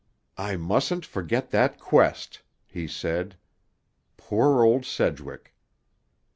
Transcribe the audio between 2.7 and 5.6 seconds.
said. "Poor old Sedgwick!"